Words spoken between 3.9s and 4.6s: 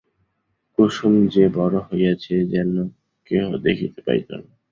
পাইত না।